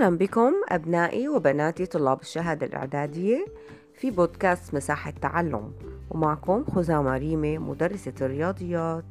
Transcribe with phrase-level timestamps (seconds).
[0.00, 3.46] أهلا بكم أبنائي وبناتي طلاب الشهادة الإعدادية
[3.94, 5.72] في بودكاست مساحة تعلم
[6.10, 9.04] ومعكم خزامة ريمة مدرسة الرياضيات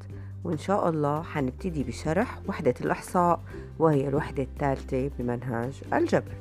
[0.43, 3.39] وإن شاء الله حنبتدي بشرح وحدة الإحصاء
[3.79, 6.31] وهي الوحدة الثالثة بمنهج الجبر.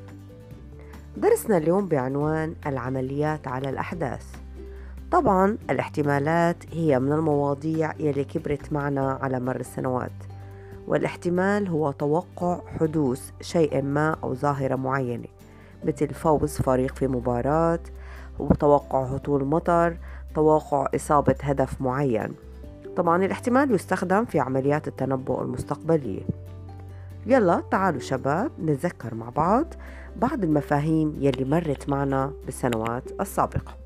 [1.17, 4.25] درسنا اليوم بعنوان العمليات على الأحداث.
[5.11, 10.28] طبعا الاحتمالات هي من المواضيع يلي كبرت معنا على مر السنوات.
[10.89, 15.27] والاحتمال هو توقع حدوث شيء ما أو ظاهرة معينة
[15.83, 17.79] مثل فوز فريق في مباراة
[18.39, 19.97] وتوقع هطول مطر
[20.35, 22.33] توقع إصابة هدف معين.
[22.97, 26.21] طبعا الاحتمال يستخدم في عمليات التنبؤ المستقبلية.
[27.25, 29.65] يلا تعالوا شباب نتذكر مع بعض
[30.15, 33.77] بعض المفاهيم يلي مرت معنا بالسنوات السابقة.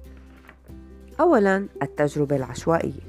[1.20, 3.02] أولا التجربة العشوائية.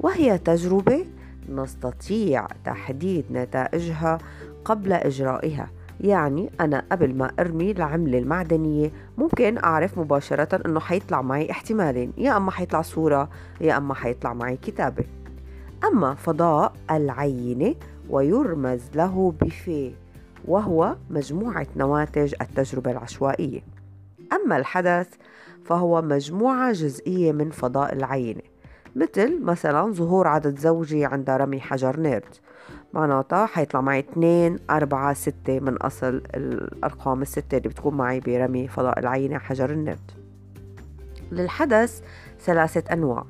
[0.00, 1.06] وهي تجربة
[1.50, 4.18] نستطيع تحديد نتائجها
[4.64, 5.70] قبل إجرائها.
[6.00, 12.36] يعني أنا قبل ما أرمي العملة المعدنية ممكن أعرف مباشرة أنه حيطلع معي احتمالين يا
[12.36, 13.28] أما حيطلع صورة
[13.60, 15.04] يا أما حيطلع معي كتابة.
[15.84, 17.74] أما فضاء العينة
[18.10, 19.92] ويرمز له بفي
[20.44, 23.60] وهو مجموعة نواتج التجربة العشوائية.
[24.32, 25.08] أما الحدث
[25.64, 28.49] فهو مجموعة جزئية من فضاء العينة.
[28.96, 32.34] مثل مثلا ظهور عدد زوجي عند رمي حجر نيرد
[32.94, 38.98] معناتها حيطلع معي اثنين أربعة ستة من أصل الأرقام الستة اللي بتكون معي برمي فضاء
[38.98, 40.10] العينة حجر النيرد
[41.32, 42.02] للحدث
[42.40, 43.24] ثلاثة أنواع.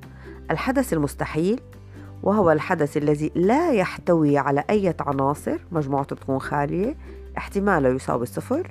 [0.51, 1.61] الحدث المستحيل
[2.23, 6.97] وهو الحدث الذي لا يحتوي على أي عناصر مجموعته بتكون خالية
[7.39, 8.71] احتماله يساوي صفر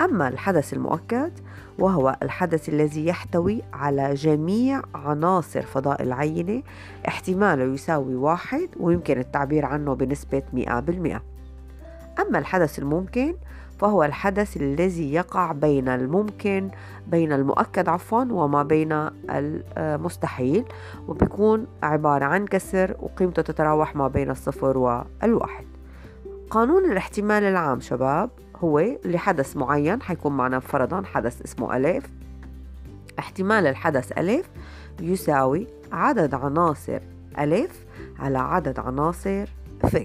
[0.00, 1.32] أما الحدث المؤكد
[1.78, 6.62] وهو الحدث الذي يحتوي على جميع عناصر فضاء العينة
[7.08, 10.60] احتماله يساوي واحد ويمكن التعبير عنه بنسبة 100%
[12.20, 13.34] أما الحدث الممكن
[13.78, 16.70] فهو الحدث الذي يقع بين الممكن
[17.06, 19.08] بين المؤكد عفوا وما بين
[19.78, 20.64] المستحيل
[21.08, 25.64] وبيكون عبارة عن كسر وقيمته تتراوح ما بين الصفر والواحد.
[26.50, 28.30] قانون الاحتمال العام شباب
[28.60, 32.10] هو لحدث معين حيكون معنا فرضا حدث اسمه ألف
[33.18, 34.50] احتمال الحدث ألف
[35.00, 37.00] يساوي عدد عناصر
[37.38, 37.84] ألف
[38.18, 39.46] على عدد عناصر
[39.80, 39.96] ف.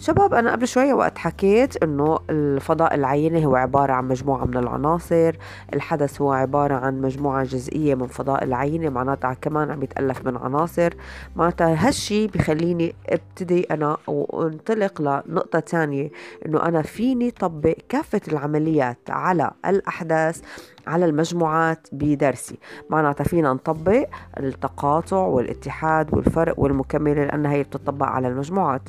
[0.00, 5.36] شباب أنا قبل شوية وقت حكيت إنه الفضاء العيني هو عبارة عن مجموعة من العناصر.
[5.74, 10.94] الحدث هو عبارة عن مجموعة جزئية من فضاء العينة معناتها كمان عم يتألف من عناصر.
[11.36, 16.10] معناتها هالشي بخليني أبتدي أنا وانطلق لنقطة تانية
[16.46, 20.40] إنه أنا فيني طبق كافة العمليات على الأحداث
[20.86, 22.58] على المجموعات بدرسي.
[22.90, 24.04] معناتها فينا نطبق
[24.38, 28.88] التقاطع والاتحاد والفرق والمكملة لأنها هي بتطبق على المجموعات.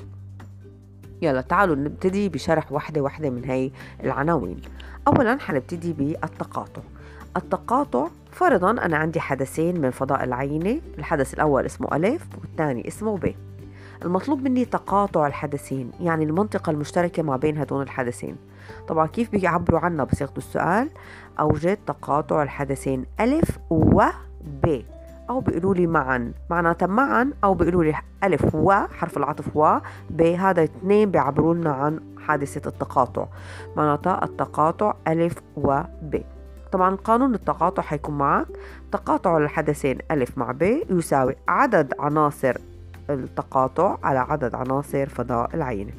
[1.22, 3.72] يلا تعالوا نبتدي بشرح واحدة واحدة من هاي
[4.04, 4.62] العناوين.
[5.08, 6.82] أولا حنبتدي بالتقاطع.
[7.38, 13.34] التقاطع فرضا أنا عندي حدثين من فضاء العينة الحدث الأول اسمه ألف والثاني اسمه ب.
[14.06, 18.36] المطلوب مني تقاطع الحدثين يعني المنطقة المشتركة ما بين هدول الحدثين.
[18.88, 20.90] طبعا كيف بيعبروا عنها بصيغة السؤال.
[21.40, 24.04] أوجد تقاطع الحدثين ألف و
[24.64, 24.82] ب.
[25.30, 26.34] أو بيقولوا لي معا.
[26.50, 29.78] معناتها معا أو بيقولوا لي ألف و حرف العطف و
[30.10, 33.26] ب هذا اثنين بيعبروا لنا عن حادثة التقاطع.
[33.78, 36.22] معناتها التقاطع ألف و ب.
[36.72, 38.48] طبعا قانون التقاطع حيكون معك
[38.92, 42.58] تقاطع الحدثين ألف مع ب يساوي عدد عناصر
[43.10, 45.92] التقاطع على عدد عناصر فضاء العينه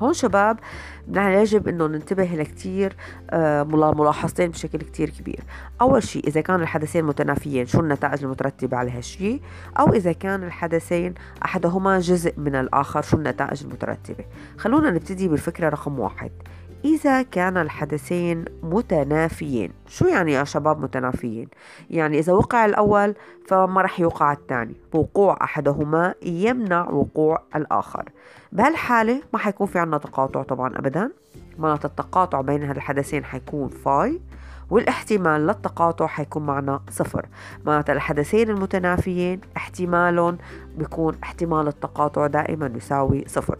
[0.00, 0.58] هون شباب
[1.08, 2.96] يجب إنه ننتبه لكتير
[3.30, 5.40] آه، ملاحظتين بشكل كتير كبير.
[5.80, 9.40] أول شيء إذا كان الحدثين متنافيين شو النتائج المترتبة على هالشيء
[9.78, 11.14] أو إذا كان الحدثين
[11.44, 14.24] أحدهما جزء من الآخر شو النتائج المترتبة؟
[14.58, 16.30] خلونا نبتدي بالفكرة رقم واحد.
[16.84, 21.48] إذا كان الحدثين متنافيين شو يعني يا شباب متنافيين؟
[21.90, 23.14] يعني إذا وقع الأول
[23.48, 28.04] فما رح يوقع الثاني وقوع أحدهما يمنع وقوع الآخر.
[28.52, 31.10] بهالحالة ما حيكون في عنا تقاطع طبعا أبدا.
[31.58, 34.20] معناتها التقاطع بين هالحدثين حيكون فاي
[34.70, 37.26] والاحتمال للتقاطع حيكون معنا صفر.
[37.66, 40.38] معناتها الحدثين المتنافيين احتمالهم
[40.78, 43.58] بيكون احتمال التقاطع دائما يساوي صفر.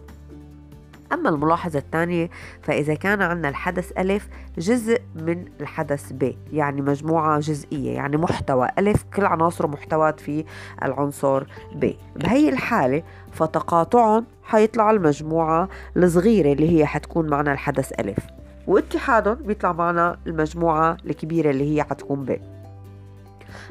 [1.12, 2.30] أما الملاحظة الثانية
[2.62, 4.28] فإذا كان عندنا الحدث ألف
[4.58, 10.44] جزء من الحدث ب يعني مجموعة جزئية يعني محتوى ألف كل عناصره محتوات في
[10.82, 11.44] العنصر
[11.74, 11.92] ب.
[12.16, 13.02] بهي الحالة
[13.32, 18.18] فتقاطعهم حيطلع المجموعة الصغيرة اللي هي حتكون معنا الحدث ألف
[18.66, 22.40] واتحادهم بيطلع معنا المجموعة الكبيرة اللي هي حتكون ب.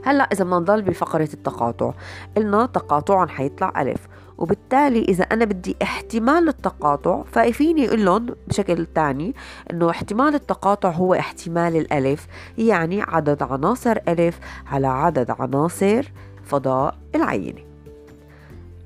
[0.05, 1.93] هلأ إذا بدنا نضل بفقرة التقاطع
[2.37, 4.06] قلنا تقاطعهم حيطلع ألف
[4.37, 9.35] وبالتالي إذا أنا بدي احتمال التقاطع ففيني أقول لهم بشكل تاني
[9.71, 16.11] إنه احتمال التقاطع هو احتمال الألف يعني عدد عناصر ألف على عدد عناصر
[16.45, 17.61] فضاء العينة.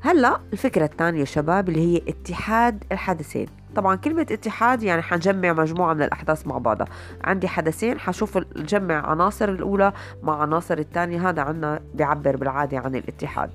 [0.02, 3.48] هلأ الفكرة الثانية شباب اللي هي اتحاد الحدثين.
[3.76, 6.88] طبعا كلمة اتحاد يعني حنجمع مجموعة من الأحداث مع بعضها.
[7.24, 9.94] عندي حدثين حشوف جمع عناصر الأولى
[10.24, 13.52] مع عناصر الثانية هذا عنا بيعبر بالعادة عن الاتحاد.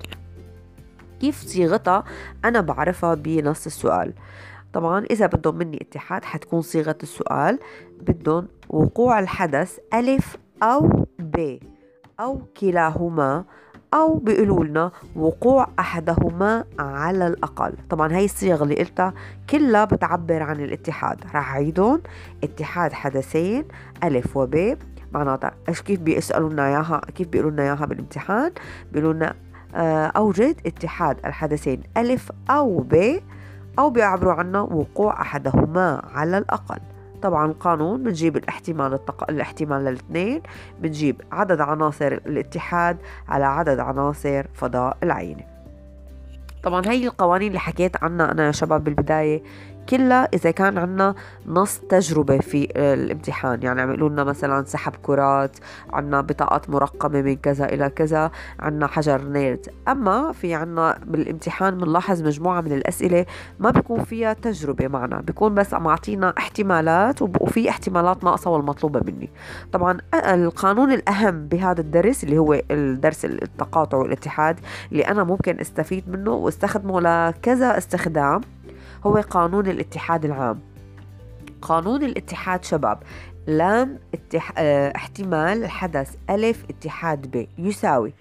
[1.21, 2.03] كيف صيغتها؟
[2.45, 4.13] أنا بعرفها بنص السؤال.
[4.73, 7.59] طبعا إذا بدهم مني اتحاد حتكون صيغة السؤال.
[8.01, 11.57] بدهم وقوع الحدث ألف أو ب
[12.19, 13.45] أو كلاهما
[13.93, 17.73] أو بيقولوا لنا وقوع أحدهما على الأقل.
[17.89, 19.13] طبعا هاي الصيغ اللي قلتها
[19.49, 21.23] كلها بتعبر عن الاتحاد.
[21.33, 22.01] راح أعيدهم.
[22.43, 23.65] اتحاد حدثين
[24.03, 24.77] ألف وب.
[25.11, 28.51] معناتها إيش كيف بيسألوا لنا إياها؟ كيف بيقولوا لنا إياها بالامتحان؟
[28.91, 29.35] بيقولوا لنا
[30.17, 33.19] أوجد اتحاد الحدثين ألف أو ب
[33.79, 36.79] أو بيعبروا عنه وقوع أحدهما على الأقل.
[37.21, 39.29] طبعا القانون بنجيب الاحتمال التق...
[39.29, 40.41] الاحتمال للاثنين
[40.79, 42.97] بنجيب عدد عناصر الاتحاد
[43.27, 45.43] على عدد عناصر فضاء العينة
[46.63, 49.43] طبعا هي القوانين اللي حكيت عنها أنا يا شباب بالبداية
[49.89, 51.15] كلها إذا كان عنا
[51.47, 53.63] نص تجربة في الامتحان.
[53.63, 55.57] يعني عم يقولوا لنا مثلا سحب كرات
[55.93, 59.67] عنا بطاقات مرقمة من كذا إلى كذا عنا حجر نيرد.
[59.87, 63.25] أما في عنا بالامتحان بنلاحظ مجموعة من الأسئلة
[63.59, 65.21] ما بيكون فيها تجربة معنا.
[65.21, 69.29] بيكون بس معطينا احتمالات وفي احتمالات ناقصة والمطلوبة مني.
[69.71, 74.59] طبعا القانون الأهم بهذا الدرس اللي هو الدرس التقاطع والاتحاد
[74.91, 78.41] اللي أنا ممكن استفيد منه واستخدمه لكذا استخدام.
[79.05, 80.59] هو قانون الاتحاد العام.
[81.61, 83.03] قانون الاتحاد شباب.
[83.47, 84.53] لام اتح...
[84.57, 84.93] آه...
[84.95, 87.47] احتمال الحدث ألف اتحاد ب.
[87.57, 88.13] يساوي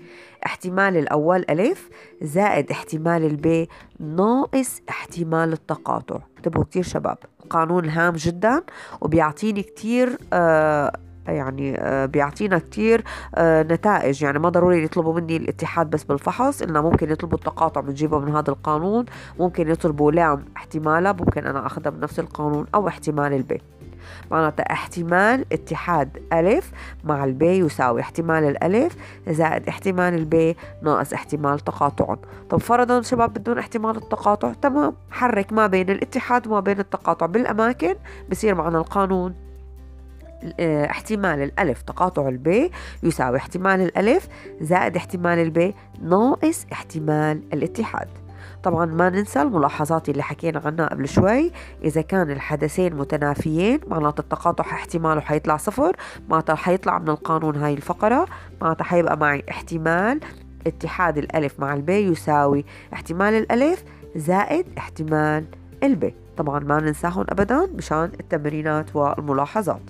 [0.46, 1.88] احتمال الأول ألف
[2.22, 3.68] زائد احتمال الب
[4.00, 6.18] ناقص احتمال التقاطع.
[6.36, 7.18] انتبهوا كتير شباب.
[7.50, 8.62] قانون هام جدا
[9.00, 10.92] وبيعطيني كتير آه
[11.28, 14.22] يعني آه، بيعطينا كتير آه، نتائج.
[14.22, 18.50] يعني ما ضروري يطلبوا مني الاتحاد بس بالفحص إنه ممكن يطلبوا التقاطع بنجيبه من هذا
[18.50, 19.04] القانون
[19.40, 23.60] ممكن يطلبوا لام احتمالها ممكن أنا أخذها بنفس القانون أو احتمال البي.
[24.30, 26.72] معناتها احتمال اتحاد ألف
[27.04, 28.96] مع البي يساوي احتمال الألف
[29.28, 32.16] زائد احتمال البي ناقص احتمال تقاطع
[32.50, 34.92] طب فرضا شباب بدون احتمال التقاطع تمام.
[35.10, 37.26] حرك ما بين الاتحاد وما بين التقاطع.
[37.26, 37.94] بالأماكن
[38.30, 39.45] بصير معنا القانون.
[40.60, 42.70] احتمال الألف تقاطع البي
[43.02, 44.28] يساوي احتمال الألف
[44.60, 48.08] زائد احتمال البي ناقص احتمال الاتحاد.
[48.62, 51.52] طبعا ما ننسى الملاحظات اللي حكينا عنها قبل شوي.
[51.84, 55.96] إذا كان الحدثين متنافيين معناته التقاطع احتماله حيطلع صفر.
[56.28, 58.26] معناته حيطلع من القانون هاي الفقرة.
[58.60, 60.20] معناته حيبقى معي احتمال
[60.66, 63.84] اتحاد الألف مع البي يساوي احتمال الألف
[64.16, 65.44] زائد احتمال
[65.82, 69.82] البي طبعا ما ننساهم أبدا مشان التمرينات والملاحظات.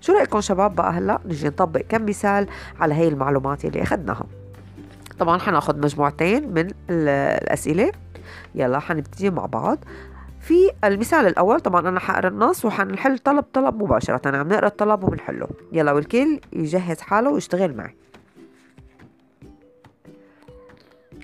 [0.00, 2.46] شو رأيكم شباب بقى هلأ؟ نجي نطبق كم مثال
[2.80, 4.26] على هي المعلومات اللي أخذناها.
[5.18, 7.92] طبعا حنأخذ مجموعتين من الأسئلة.
[8.54, 9.78] يلا حنبتدي مع بعض.
[10.40, 14.36] في المثال الأول طبعا أنا حقرأ النص وحنحل طلب طلب مباشرة.
[14.36, 15.48] عم نقرأ الطلب وبنحله.
[15.72, 17.94] يلا والكل يجهز حاله ويشتغل معي.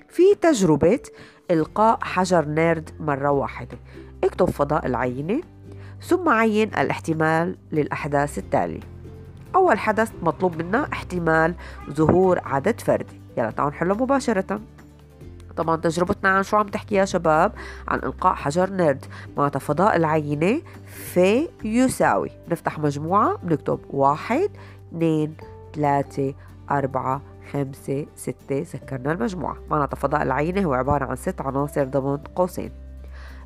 [0.09, 0.99] في تجربة
[1.51, 3.77] إلقاء حجر نيرد مرة واحدة.
[4.23, 5.41] اكتب فضاء العينة.
[6.01, 8.79] ثم عين الاحتمال للأحداث التالية.
[9.55, 11.55] أول حدث مطلوب منا احتمال
[11.91, 13.21] ظهور عدد فردي.
[13.37, 14.61] يلا تعالوا نحله مباشرة.
[15.57, 17.51] طبعا تجربتنا عن شو عم تحكي يا شباب؟
[17.87, 19.05] عن إلقاء حجر نيرد
[19.37, 24.49] معناتها فضاء العينة في يساوي نفتح مجموعة بنكتب واحد
[24.89, 25.35] اثنين
[25.75, 26.33] ثلاثة
[26.71, 28.63] أربعة خمسة ستة.
[28.63, 29.57] سكرنا المجموعة.
[29.69, 32.71] معناتها فضاء العينة هو عبارة عن ست عناصر ضمن قوسين.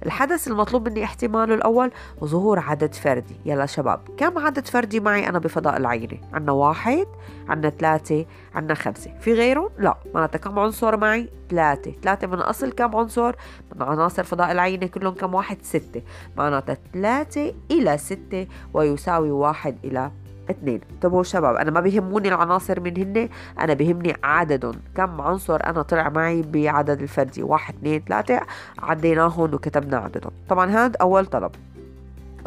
[0.06, 1.92] الحدث المطلوب مني احتماله الأول
[2.24, 3.36] ظهور عدد فردي.
[3.46, 7.08] يلا شباب كم عدد فردي معي أنا بفضاء العينة؟ عنا واحد
[7.50, 9.12] عنا ثلاثة عنا خمسة.
[9.20, 11.92] في غيرهم لا معناتها كم عنصر معي؟ ثلاثة.
[12.02, 13.36] ثلاثة من أصل كم عنصر؟
[13.76, 16.02] من عناصر فضاء العينة كلهم كم؟ واحد ستة.
[16.38, 20.12] معناتها ثلاثة إلى ستة ويساوي واحد إلى
[20.52, 23.30] اثنين انتبهوا شباب أنا ما بيهموني العناصر من هن
[23.60, 28.42] أنا بيهمني عددهم كم عنصر أنا طلع معي بعدد الفردي؟ واحد اثنين ثلاثة
[28.80, 30.32] عديناهم وكتبنا عددهم.
[30.50, 31.52] طبعا هذا أول طلب.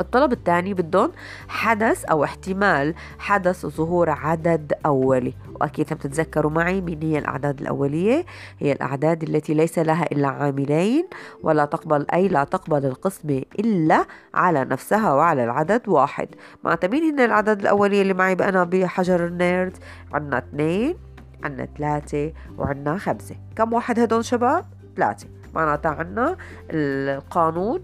[0.01, 1.13] الطلب الثاني بدهم
[1.49, 5.35] حدث أو احتمال حدث ظهور عدد أولي.
[5.55, 8.25] وأكيد هم تتذكروا معي مين هي الأعداد الأولية.
[8.59, 11.09] هي الأعداد التي ليس لها إلا عاملين
[11.43, 16.29] ولا تقبل أي لا تقبل القسمة إلا على نفسها وعلى العدد واحد.
[16.65, 19.77] مع مين هن الأعداد الأولية اللي معي أنا بحجر النيرد.
[20.13, 20.97] عنا اثنين
[21.45, 23.37] عنا ثلاثة وعنا خمسة.
[23.57, 24.65] كم واحد هدول شباب؟
[24.97, 25.27] ثلاثة.
[25.55, 26.37] معناتها عنا
[26.71, 27.81] القانون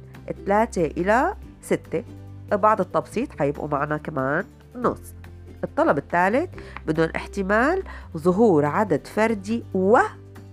[0.47, 2.05] 3 إلى 6
[2.53, 4.45] بعد التبسيط حيبقوا معنا كمان
[4.77, 5.15] نص.
[5.65, 6.51] الطلب الثالث
[6.87, 7.83] بدون احتمال
[8.17, 9.99] ظهور عدد فردي و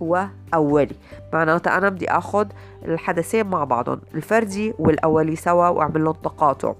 [0.00, 0.94] وأولي
[1.32, 2.46] معناتها أنا بدي أخذ
[2.84, 6.74] الحدثين مع بعضهم الفردي والأولي سوا وأعمل لهم تقاطع.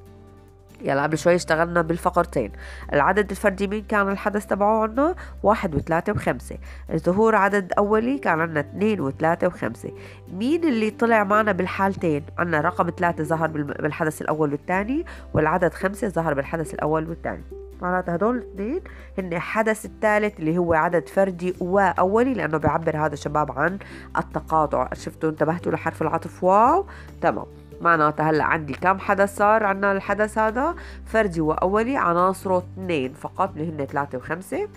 [0.83, 2.53] يلا قبل شوي اشتغلنا بالفقرتين.
[2.93, 6.59] العدد الفردي مين كان الحدث تبعه عنا؟ واحد وثلاثة وخمسة.
[6.91, 9.93] الظهور عدد أولي كان عنا اثنين وثلاثة وخمسة.
[10.33, 15.05] مين اللي طلع معنا بالحالتين؟ عنا رقم ثلاثة ظهر بالحدث الأول والثاني
[15.35, 17.45] والعدد خمسة ظهر بالحدث الأول والثاني.
[17.83, 18.81] معناتها هدول الاثنين
[19.19, 23.79] هن الحدث الثالث اللي هو عدد فردي وأولي لأنه بيعبر هذا الشباب عن
[24.19, 24.89] التقاطع.
[24.93, 26.45] شفتوا؟ انتبهتوا لحرف العطف.
[26.45, 26.87] واو.
[27.21, 27.47] تمام.
[27.81, 30.75] معناتها هلا عندي كم حدث صار عندنا الحدث هذا؟
[31.07, 34.69] فردي وأولي عناصره اثنين فقط اللي هن ثلاثة وخمسة.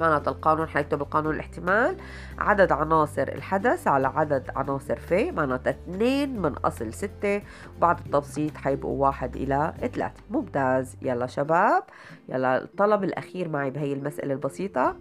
[0.00, 1.96] معناتها القانون حنكتب القانون الاحتمال.
[2.38, 5.32] عدد عناصر الحدث على عدد عناصر في.
[5.32, 7.42] معناتها اثنين من أصل ستة.
[7.76, 10.22] وبعد التبسيط حيبقوا واحد إلى ثلاثة.
[10.30, 10.96] ممتاز.
[11.02, 11.82] يلا شباب.
[12.28, 14.96] يلا الطلب الأخير معي بهي المسألة البسيطة.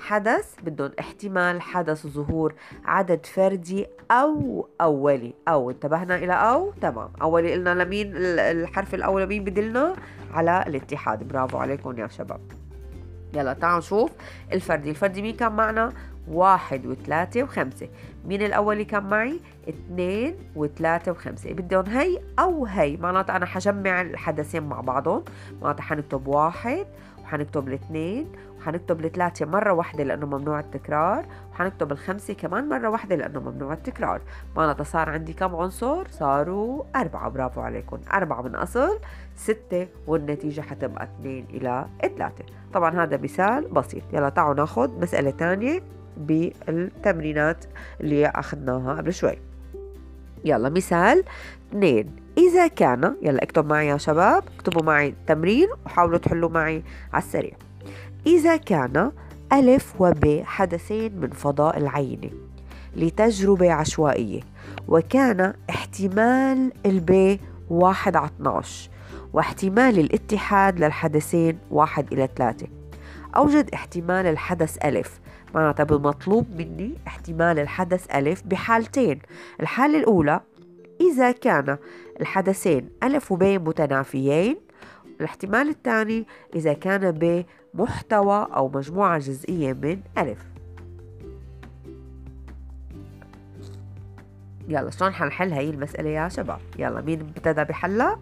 [0.00, 5.34] حدث بدهم احتمال حدث ظهور عدد فردي أو أولي.
[5.48, 7.08] أو انتبهنا إلى أو؟ تمام.
[7.22, 9.94] أولي قلنا لمين؟ الحرف الأول مين بدلنا؟
[10.34, 11.28] على الاتحاد.
[11.28, 12.40] برافو عليكم يا شباب.
[13.34, 14.10] يلا تعالوا نشوف
[14.52, 14.90] الفردي.
[14.90, 15.92] الفردي مين كان معنا؟
[16.28, 17.88] واحد وثلاثة وخمسة.
[18.26, 21.52] مين الأول اللي كان معي؟ اثنين وثلاثة وخمسة.
[21.52, 25.24] بدهم هي أو هي؟ معناتها أنا حجمع الحدثين مع بعضهم.
[25.62, 26.86] معناتها حنكتب واحد
[27.32, 33.40] وحنكتب الاثنين وحنكتب الثلاثة مرة واحدة لأنه ممنوع التكرار وحنكتب الخمسة كمان مرة واحدة لأنه
[33.40, 34.20] ممنوع التكرار.
[34.56, 37.28] معناتها صار عندي كم عنصر؟ صاروا أربعة.
[37.28, 37.98] برافو عليكم.
[38.12, 38.98] أربعة من أصل
[39.36, 42.44] ستة والنتيجة حتبقى اثنين إلى ثلاثة.
[42.74, 44.02] طبعا هذا مثال بسيط.
[44.12, 45.82] يلا تعالوا ناخذ مسألة تانية
[46.16, 47.64] بالتمرينات
[48.00, 49.38] اللي أخذناها قبل شوي.
[50.44, 51.24] يلا مثال
[51.70, 52.16] اثنين.
[52.38, 56.82] إذا كان يلا اكتب معي يا شباب اكتبوا معي تمرين وحاولوا تحلوا معي
[57.12, 57.52] على السريع.
[58.26, 59.12] إذا كان
[59.52, 62.30] ألف وب حدثين من فضاء العينة
[62.96, 64.40] لتجربة عشوائية
[64.88, 67.38] وكان احتمال الب
[67.70, 68.90] واحد على 12
[69.32, 72.66] واحتمال الاتحاد للحدثين واحد إلى ثلاثة.
[73.36, 75.20] أوجد احتمال الحدث ألف.
[75.54, 79.18] معناتها بالمطلوب مني احتمال الحدث ألف بحالتين.
[79.60, 80.40] الحالة الأولى
[81.00, 81.78] إذا كان
[82.20, 84.56] الحدثين ألف وب متنافيين.
[85.20, 87.44] الاحتمال الثاني إذا كان ب
[87.74, 90.46] محتوى أو مجموعة جزئية من ألف.
[94.68, 98.18] يلا شلون حنحل هاي المسألة يا شباب؟ يلا مين ابتدى بحلها؟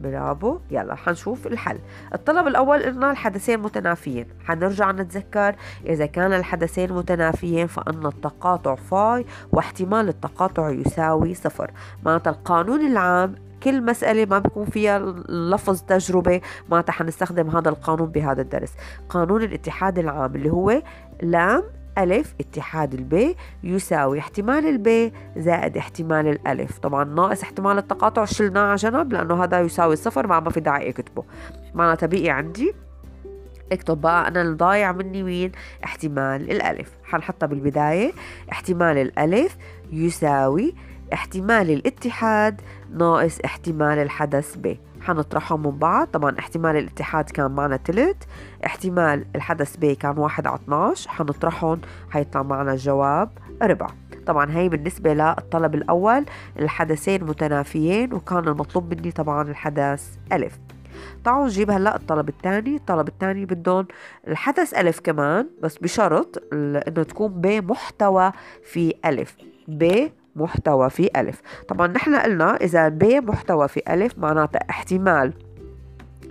[0.00, 0.58] برافو.
[0.70, 1.78] يلا حنشوف الحل.
[2.14, 4.26] الطلب الأول قلنا الحدثين متنافيين.
[4.44, 5.54] حنرجع نتذكر
[5.86, 11.70] إذا كان الحدثين متنافيين فأن التقاطع فاي واحتمال التقاطع يساوي صفر.
[12.04, 16.40] معناتها القانون العام كل مسألة ما بيكون فيها لفظ تجربة
[16.70, 18.72] معناتها حنستخدم هذا القانون بهذا الدرس.
[19.08, 20.82] قانون الاتحاد العام اللي هو
[21.22, 21.62] لام
[22.02, 26.78] ألف اتحاد الب يساوي احتمال الب زائد احتمال الألف.
[26.78, 30.90] طبعا ناقص احتمال التقاطع شلناه على جنب لأنه هذا يساوي صفر ما ما في داعي
[30.90, 31.24] أكتبه.
[31.74, 32.74] معناتها بقي عندي.
[33.72, 35.52] اكتب بقى أنا الضايع مني مين؟
[35.84, 36.92] احتمال الألف.
[37.04, 38.12] حنحطها بالبداية.
[38.52, 39.56] احتمال الألف
[39.92, 40.74] يساوي
[41.12, 42.60] احتمال الاتحاد
[42.92, 46.06] ناقص احتمال الحدث ب حنطرحهم من بعض.
[46.06, 48.24] طبعا احتمال الاتحاد كان معنا تلت
[48.66, 51.80] احتمال الحدث ب كان واحد على 12 حنطرحهم
[52.10, 53.30] حيطلع معنا الجواب
[53.62, 53.86] ربع.
[54.26, 56.24] طبعا هي بالنسبة للطلب الأول
[56.58, 60.58] الحدثين متنافيين وكان المطلوب مني طبعا الحدث ألف.
[61.24, 62.76] تعالوا نجيب هلأ الطلب الثاني.
[62.76, 63.86] الطلب الثاني بدهم
[64.28, 69.36] الحدث ألف كمان بس بشرط إنه تكون ب محتوى في ألف.
[69.68, 71.40] ب محتوى في ألف.
[71.68, 75.32] طبعا نحن قلنا إذا ب محتوى في ألف معناتها احتمال.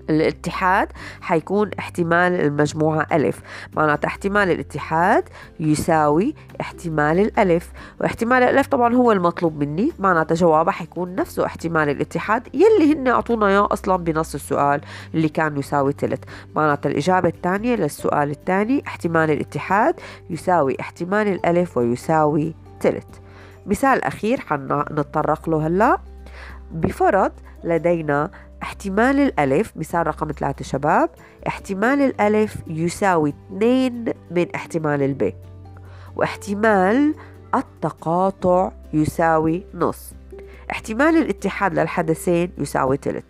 [0.10, 0.88] الاتحاد
[1.22, 3.42] حيكون احتمال المجموعة ألف.
[3.76, 5.30] معناتها احتمال الاتحاد
[5.60, 7.72] يساوي احتمال الألف.
[8.02, 9.92] واحتمال الألف طبعا هو المطلوب مني.
[10.00, 12.48] معناتها جوابها حيكون نفسه احتمال الاتحاد.
[12.54, 14.82] يلي هن أعطونا إياه أصلا بنص السؤال
[15.14, 16.26] اللي كان يساوي تلت.
[16.56, 18.84] معناتها الإجابة الثانية للسؤال الثاني.
[18.88, 19.96] احتمال الاتحاد
[20.30, 23.22] يساوي احتمال الألف ويساوي تلت.
[23.66, 25.98] مثال أخير حنتطرق له هلا.
[26.72, 27.32] بفرض
[27.64, 28.32] لدينا
[28.64, 31.10] احتمال الألف مثال رقم ثلاثة شباب
[31.48, 35.34] احتمال الألف يساوي اثنين من احتمال الب
[36.16, 37.16] واحتمال
[37.56, 40.14] التقاطع يساوي نص
[40.72, 43.26] احتمال الاتحاد للحدثين يساوي ثلث.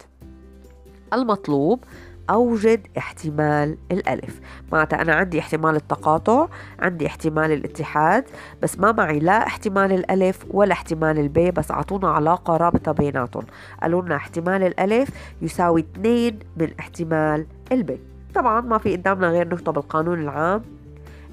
[1.13, 1.83] المطلوب
[2.29, 4.39] أوجد احتمال الألف.
[4.71, 6.47] معناتها أنا عندي احتمال التقاطع
[6.79, 8.25] عندي احتمال الاتحاد
[8.61, 13.43] بس ما معي لا احتمال الألف ولا احتمال البي بس أعطونا علاقة رابطة بيناتهم.
[13.81, 15.09] قالوا لنا احتمال الألف
[15.41, 17.99] يساوي 2 من احتمال البي
[18.35, 20.61] طبعا ما في قدامنا غير نكتب القانون العام.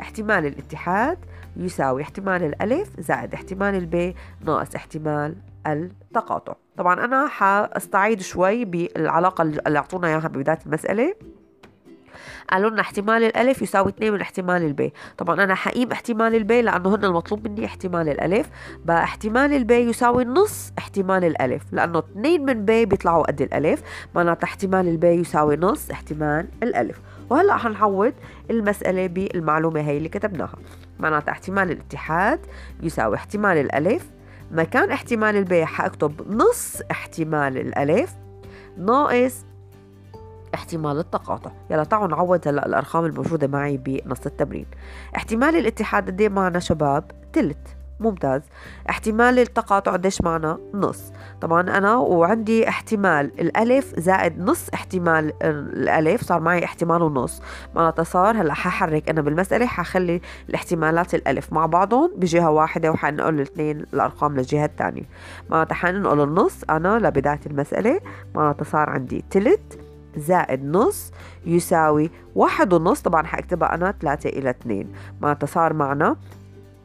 [0.00, 1.18] احتمال الاتحاد
[1.56, 5.34] يساوي احتمال الألف زائد احتمال البي ناقص احتمال
[5.66, 11.14] التقاطع طبعا أنا حاستعيد شوي بالعلاقة اللي أعطونا إياها ببداية المسألة
[12.50, 16.94] قالوا لنا احتمال الألف يساوي 2 من احتمال البي طبعا أنا حأقيم احتمال البي لأنه
[16.94, 18.50] هن المطلوب مني احتمال الألف
[18.84, 23.82] بقى احتمال البي يساوي نص احتمال الألف لأنه 2 من بي بيطلعوا قد الألف
[24.14, 28.12] معناتها احتمال البي يساوي نص احتمال الألف وهلا حنعوض
[28.50, 30.54] المسألة بالمعلومة هي اللي كتبناها
[30.98, 32.40] معناتها احتمال الاتحاد
[32.82, 34.10] يساوي احتمال الألف.
[34.50, 38.16] مكان احتمال البي حأكتب نص احتمال الألف
[38.78, 39.44] ناقص
[40.54, 41.50] احتمال التقاطع.
[41.70, 44.66] يلا تعالوا نعوض هلا الأرقام الموجودة معي بنص التمرين.
[45.16, 47.75] احتمال الاتحاد قد معنا شباب؟ تلت.
[48.00, 48.42] ممتاز.
[48.90, 51.12] احتمال التقاطع قديش معنا؟ نص.
[51.40, 57.42] طبعا أنا وعندي احتمال الألف زائد نص احتمال الألف صار معي احتمال ونص.
[57.74, 63.80] معناتها صار هلأ ححرك أنا بالمسألة حخلي الاحتمالات الألف مع بعضهم بجهة واحدة وحنقول الاثنين
[63.94, 65.04] الأرقام للجهة الثانية.
[65.50, 68.00] معناتها حننقل النص أنا لبداية المسألة.
[68.34, 69.80] معناتها صار عندي تلت
[70.16, 71.12] زائد نص
[71.46, 73.00] يساوي واحد ونص.
[73.00, 74.92] طبعا حاكتبها أنا ثلاثة إلى اثنين.
[75.20, 76.16] معناتها صار معنا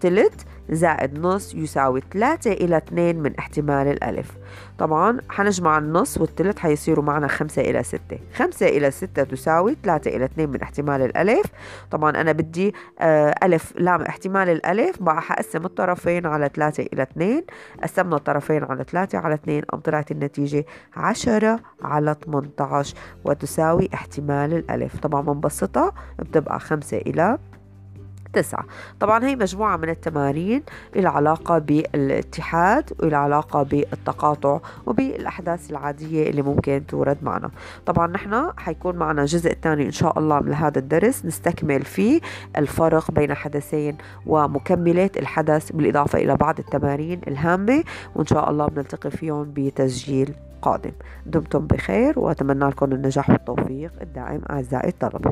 [0.02, 4.32] تلت زائد نص يساوي 3 إلى 2 من احتمال الألف.
[4.78, 8.00] طبعا حنجمع النص والتلت حيصيروا معنا 5 إلى 6
[8.36, 11.46] 5 إلى 6 تساوي 3 إلى 2 من احتمال الألف.
[11.92, 17.44] طبعا أنا بدي آه ألف لام احتمال الألف بقى حقسم الطرفين على 3 إلى 2
[17.84, 20.66] قسمنا الطرفين على 3 على 2 أم طلعت النتيجة
[20.96, 25.00] 10 على 18 وتساوي احتمال الألف.
[25.00, 27.38] طبعا بنبسطها بتبقى 5 إلى
[28.34, 28.66] تسعة.
[29.00, 30.64] طبعا هي مجموعة من التمارين
[30.96, 37.52] العلاقة بالاتحاد والعلاقة بالتقاطع وبالأحداث العادية اللي ممكن تورد معنا.
[37.86, 41.26] طبعا نحن حيكون معنا جزء ثاني إن شاء الله من هذا الدرس.
[41.26, 42.22] نستكمل فيه
[42.58, 47.84] الفرق بين حدثين ومكملات الحدث بالإضافة إلى بعض التمارين الهامة
[48.16, 50.92] وإن شاء الله بنلتقي فيهم بتسجيل قادم.
[51.26, 55.32] دمتم بخير وأتمنى لكم النجاح والتوفيق الدائم أعزائي الطلبة.